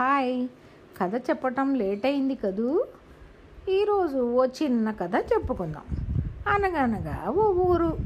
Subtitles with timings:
[0.00, 0.48] Hi.
[1.00, 2.86] కథ చెప్పటం late అయింది కదూ?
[3.68, 5.82] ఈరోజు ఓ చిన్న కథ చెప్పుకుందాం.
[6.48, 7.96] అనగనగా ఓ ఊరు.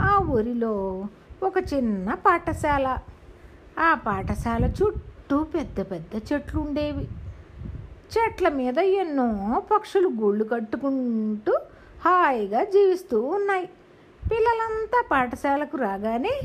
[0.00, 1.04] ఆ ఊరిలో
[1.42, 2.98] ఒక చిన్న పాఠశాల.
[3.78, 7.08] ఆ పాఠశాల చుట్టూ పెద్ద పెద్ద చెట్లు ఉండేవి
[8.18, 11.52] చెట్ల మీద ఎన్నో పక్షులు గూళ్ళు కట్టుకుంటూ
[12.04, 13.66] హాయిగా జీవిస్తూ ఉన్నాయి.
[14.30, 16.40] పిల్లలంతా పాఠశాలకు రాగానే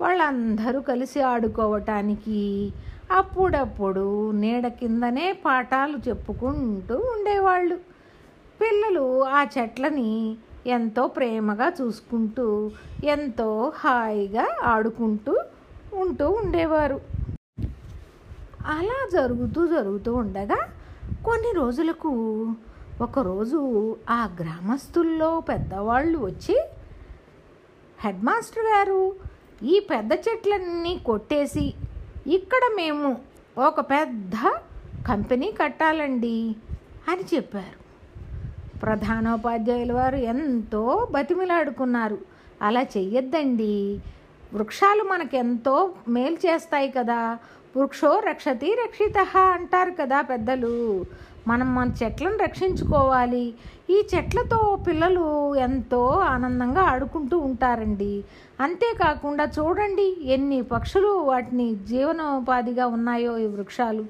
[0.00, 2.72] వాళ్ళందరూ కలిసి ఆడుకోవటానికి
[3.12, 7.76] అప్పుడప్పుడు నీడ కిందనే పాఠాలు చెప్పుకుంటూ ఉండేవాళ్ళు.
[8.60, 12.70] పిల్లలు ఆ చెట్లని ఎంతో ప్రేమగా చూసుకుంటూ
[13.04, 15.38] ఎంతో హాయిగా ఆడుకుంటూ
[15.94, 17.00] ఉంటూ ఉండేవారు.
[18.66, 20.68] అలా జరుగుతూ జరుగుతూ ఉండగా
[21.24, 22.10] కొన్ని రోజులకు
[23.00, 26.68] ఒకరోజు ఆ గ్రామస్తుల్లో పెద్దవాళ్ళు వచ్చి
[28.04, 29.16] హెడ్ మాస్టర్ గారు
[29.62, 31.74] ఈ పెద్ద చెట్లన్నీ కొట్టేసి
[32.26, 33.16] ఇక్కడ మేము
[33.58, 34.32] ఒక పెద్ద
[35.08, 36.56] కంపెనీ కట్టాలండి
[37.08, 37.84] అని చెప్పారు.
[38.80, 42.18] ప్రధానోపాధ్యాయుల వారు ఎంతో బతిమిలాడుకున్నారు.
[42.62, 44.00] అలా చెయ్యొద్దండి.
[44.54, 47.38] వృక్షాలు మనకెంతో మేలు చేస్తాయి కదా.
[47.76, 51.04] వృక్షో రక్షతి రక్షిత అంటారు కదా పెద్దలు.
[51.48, 53.54] మనం మన చెట్లను రక్షించుకోవాలి.
[53.90, 58.24] ఈ చెట్లతో పిల్లలు ఎంతో ఆనందంగా ఆడుకుంటూ ఉంటారండి.
[58.60, 64.04] అంతేకాకుండా చూడండి ఎన్ని పక్షులు వాటిని జీవనోపాధిగా ఉన్నాయో ఈ వృక్షాలు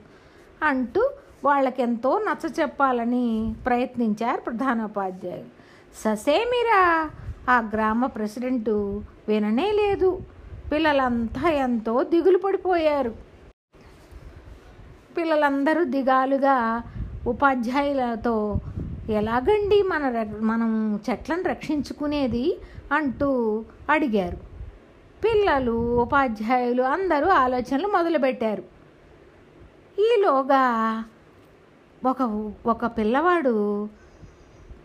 [0.63, 1.11] అంటూ
[1.45, 5.65] వాళ్ళకెంతో నచ్చ చెప్పాలని ప్రయత్నించారు ప్రధానోపాధ్యాయులు.
[6.05, 7.11] ససేమిరా?
[7.51, 10.21] ఆ గ్రామ ప్రెసిడెంటు విననే లేదు.
[10.73, 13.15] పిల్లలంతా ఎంతో దిగులు పడిపోయారు.
[15.17, 16.83] పిల్లలందరూ దిగాలుగా
[17.27, 18.61] ఉపాధ్యాయులతో
[19.09, 22.61] ఎలాగండి మన ర- మనం చెట్లను రక్షించుకునేది
[22.93, 24.37] అంటూ అడిగారు.
[25.25, 28.63] పిల్లలు ఉపాధ్యాయులు అందరూ ఆలోచనలు మొదలుపెట్టారు.
[29.99, 31.05] ఈలోగా
[32.07, 33.85] ఒక ఒక పిల్లవాడు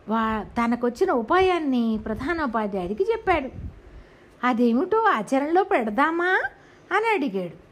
[0.09, 3.49] వా తనకొచ్చిన ఉపాయాన్ని ప్రధానోపాధ్యాయుడికి చెప్పాడు.
[4.43, 6.41] అదేమిటో ఆచరణలో పెడదామా?
[6.91, 7.69] అని అడిగాడు.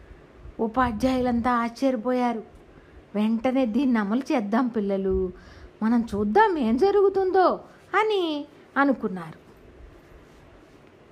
[0.62, 2.57] ఉపాధ్యాయులంతా ఆశ్చర్యపోయారు.
[3.18, 5.18] వెంటనే దీన్ని అమలు చేద్దాం పిల్లలు.
[5.84, 7.48] మనం చూద్దాం ఏం జరుగుతుందో
[8.00, 8.24] అని
[8.78, 9.40] అనుకున్నారు.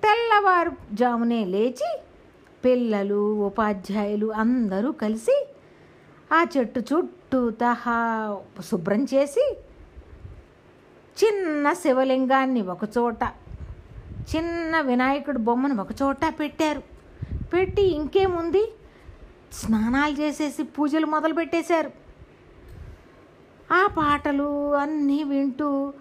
[0.04, 1.90] తెల్లవారు జామునే లేచి
[2.64, 5.36] పిల్లలు ఉపాధ్యాయులు అందరూ కలిసి
[6.32, 7.98] ఆ చెట్టు చుట్టూ తహా
[8.68, 9.44] శుభ్రం చేసి
[11.20, 13.22] చిన్న శివలింగాన్ని ఒకచోట
[14.32, 16.82] చిన్న వినాయకుడి బొమ్మను ఒకచోట పెట్టారు.
[17.52, 18.62] పెట్టి ఇంకేముంది?
[19.52, 21.90] స్నానాలు చేసేసి పూజలు మొదలు పెట్టేశారు
[23.72, 25.92] ఆ పాటలు అన్నీ వింటూ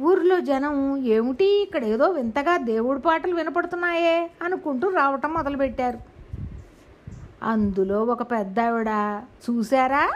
[0.00, 5.98] ఊర్లో జనం ఏమిటి ఇక్కడ ఏదో వింతగా దేవుడి పాటలు వినపడుతున్నాయే అనుకుంటూ రావటం మొదలుపెట్టారు.
[7.42, 8.88] అందులో ఒక పెద్ద ఆవిడ
[9.44, 10.10] చూసారా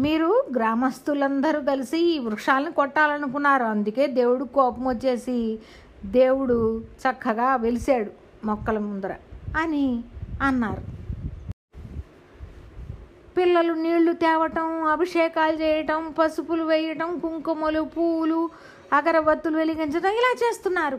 [0.00, 3.64] మీరు గ్రామస్తులందరూ కలిసి ఈ వృక్షాలను కొట్టాలనుకున్నారు.
[3.64, 5.58] అందుకే దేవుడు కోపం వచ్చేసి
[6.04, 8.10] దేవుడు చక్కగా వెలిసాడు
[8.46, 9.14] మొక్కల ముందర
[9.56, 10.04] అని
[10.42, 10.99] అన్నారు.
[13.40, 18.40] పిల్లలు నీళ్ళు తేవటం అభిషేకాలు చేయటం పసుపులు వేయటం కుంకుమలు పూలు
[18.92, 20.98] అగరబత్తులు వెలిగించడం ఇలా చేస్తున్నారు.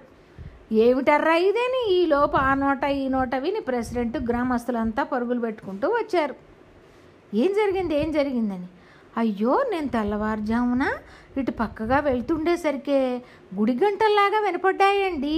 [0.72, 1.82] ఏమిటర్రా ఇదేని?
[1.94, 6.36] ఈ లోపు ఆ నోట ఈ నోట విని ప్రెసిడెంట్ గ్రామస్తులంతా పరుగులు పెట్టుకుంటూ వచ్చారు.
[7.34, 7.94] ఏం జరిగింది?
[8.02, 8.68] ఏం జరిగిందని?
[9.18, 10.84] అయ్యో నేను తెల్లవారుజామున
[11.38, 13.00] ఇటు పక్కగా వెళ్తుండేసరికే
[13.60, 15.38] గుడి గంటల్లాగా వినపడ్డాయండి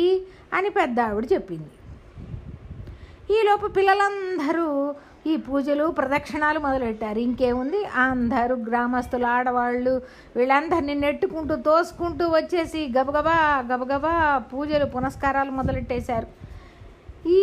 [0.54, 1.72] అని పెద్ద ఆవిడ చెప్పింది
[3.34, 4.68] ఈలోపు పిల్లలందరూ
[5.32, 7.20] ఈ పూజలు ప్రదక్షిణాలు మొదలెట్టారు.
[7.20, 7.80] ఇంకేముంది?
[8.06, 9.94] అందరూ గ్రామస్తులు ఆడవాళ్ళు
[10.36, 13.36] వీళ్ళందరినీ నెట్టుకుంటూ తోసుకుంటూ వచ్చేసి గబగబా
[13.72, 14.14] గబగబా
[14.54, 16.28] పూజలు పునస్కారాలు మొదలెట్టేశారు.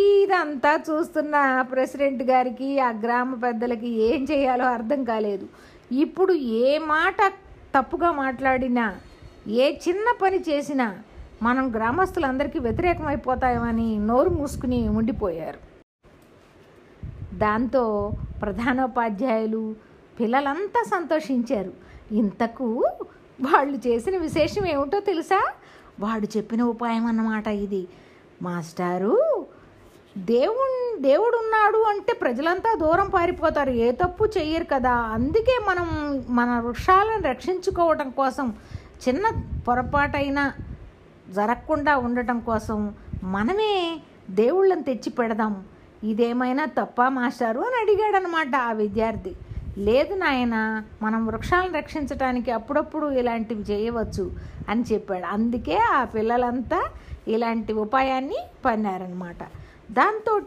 [0.01, 1.35] ఇదంతా చూస్తున్న
[1.71, 5.47] ప్రెసిడెంట్ గారికి ఆ గ్రామ పెద్దలకి ఏం చేయాలో అర్థం కాలేదు.
[5.91, 6.33] ఇప్పుడు
[6.65, 7.17] ఏ మాట
[7.77, 8.85] తప్పుగా మాట్లాడినా
[9.63, 10.87] ఏ చిన్న పని చేసినా
[11.43, 15.70] మనం గ్రామస్తులందరికీ వ్యతిరేకమైపోతామని నోరు మూసుకుని ఉండిపోయారు.
[17.41, 19.75] దాంతో ప్రధానోపాధ్యాయులు
[20.19, 21.73] పిల్లలంతా సంతోషించారు.
[22.11, 22.87] ఇంతకు
[23.41, 25.53] వాళ్ళు చేసిన విశేషం ఏమిటో తెలుసా?
[25.99, 27.87] వాడు చెప్పిన ఉపాయం అన్నమాట ఇది.
[28.41, 29.45] మాస్టారు
[30.17, 33.69] దేవుడు దేవుడున్నాడు అంటే ప్రజలంతా దూరం పారిపోతారు.
[33.69, 34.91] ఏ తప్పు చెయ్యరు కదా.
[34.91, 35.87] అందుకే మనం
[36.29, 38.53] మన వృక్షాలను రక్షించుకోవటం కోసం
[39.07, 39.29] చిన్న
[39.67, 40.53] పొరపాటైనా
[41.29, 42.93] జరగకుండా ఉండటం కోసం
[43.23, 43.99] మనమే
[44.29, 45.63] దేవుళ్ళని తెచ్చి పెడదాం
[46.03, 47.59] ఇదేమైనా తప్ప మాస్టారు?
[47.59, 49.35] అని అడిగాడనమాట ఆ విద్యార్థి.
[49.77, 54.31] లేదు నాయన మనం వృక్షాలను రక్షించడానికి అప్పుడప్పుడు ఇలాంటివి చేయవచ్చు
[54.69, 55.25] అని చెప్పాడు.
[55.25, 56.85] అందుకే ఆ పిల్లలంతా
[57.27, 59.43] ఇలాంటి ఉపాయాన్ని పన్నారనమాట.
[59.91, 60.41] దాంతో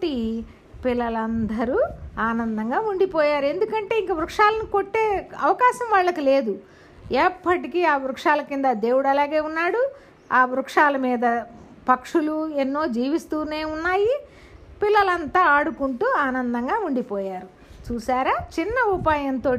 [0.85, 1.81] పిల్లలందరూ
[2.19, 3.45] ఆనందంగా ఉండిపోయారు.
[3.45, 6.59] ఎందుకంటే ఇంక వృక్షాలను కొట్టే అవకాశం వాళ్ళకి లేదు.
[7.13, 9.91] ఎప్పటికీ ఆ వృక్షాల కింద దేవుడు అలాగే ఉన్నాడు.
[10.33, 11.43] ఆ వృక్షాల మీద
[11.89, 14.09] పక్షులు ఎన్నో జీవిస్తూనే ఉన్నాయి.
[14.85, 17.49] పిల్లలంతా ఆడుకుంటూ ఆనందంగా ఉండిపోయారు.
[17.93, 19.55] చూసారా చిన్న ఉపాయంతో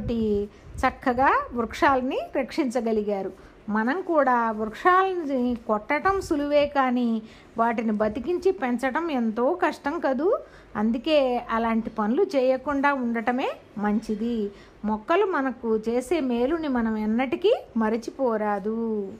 [0.82, 3.32] చక్కగా వృక్షాలని రక్షించగలిగారు.
[3.68, 7.22] మనం కూడా వృక్షాలని కొట్టడం సులువే కానీ
[7.58, 10.38] వాటిని బతికించి పెంచడం ఎంతో కష్టం కదూ?
[10.76, 13.48] అందుకే అలాంటి పనులు చేయకుండా ఉండటమే
[13.78, 14.50] మంచిది.
[14.84, 19.12] మొక్కలు మనకు చేసే మేలుని మనం ఎన్నటికీ మరచిపోరాదు.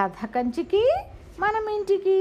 [0.00, 0.84] కథ కంచికి
[1.40, 2.20] మనం ఇంటికి.